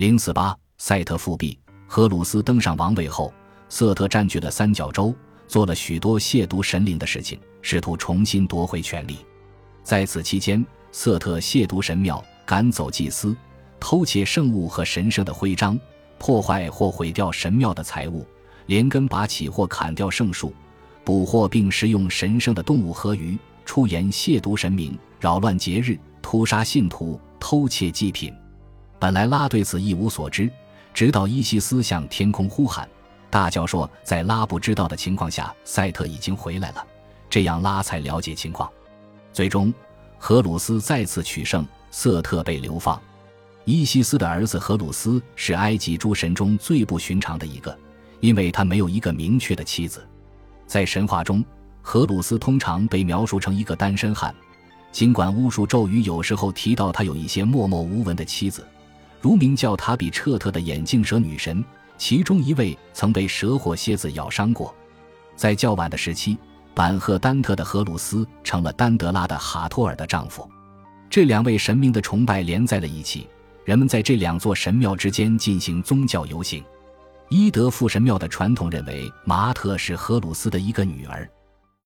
[0.00, 1.58] 零四八，赛特复辟。
[1.86, 3.30] 荷鲁斯登上王位后，
[3.68, 5.14] 瑟特占据了三角洲，
[5.46, 9.18] 做了许多亵渎神灵的事情，试图重新夺回权力。
[9.82, 13.36] 在此期间，瑟特亵渎神庙，赶走祭司，
[13.78, 15.78] 偷窃圣物和神圣的徽章，
[16.16, 18.26] 破坏或毁掉神庙的财物，
[18.64, 20.54] 连根拔起或砍掉圣树，
[21.04, 28.32] 捕获并食用神圣的动物和鱼，出言亵渎神明，扰乱节日，屠杀信徒，偷窃祭品。
[29.00, 30.48] 本来拉对此一无所知。
[30.92, 32.88] 直到伊西斯向天空呼喊，
[33.30, 36.86] 大叫说：“在拉不知道的情况下，赛特已经回来了。”
[37.30, 38.68] 这样拉才了解情况。
[39.32, 39.72] 最终，
[40.18, 43.00] 荷鲁斯再次取胜，瑟特被流放。
[43.64, 47.78] 伊西斯的儿子荷鲁斯是埃及诸神中最不寻常的一个，
[48.18, 50.04] 因为他没有一个明确的妻子。
[50.66, 51.44] 在神话中，
[51.82, 54.34] 荷鲁斯通常被描述成一个单身汉，
[54.90, 58.66] 尽管巫术咒语有时候提到他有一些默默无闻的妻子。
[59.20, 61.62] 如名叫塔比彻特的眼镜蛇女神，
[61.98, 64.74] 其中一位曾被蛇或蝎子咬伤过。
[65.36, 66.38] 在较晚的时期，
[66.74, 70.48] 板赫丹特的荷鲁斯成了丹德拉的哈托尔的丈夫。
[71.10, 73.28] 这两位神明的崇拜连在了一起，
[73.64, 76.64] 人们在这两座神庙之间进行宗教游行。
[77.28, 81.28] 伊德富神庙的传统认为，马特是荷鲁斯的一个女儿。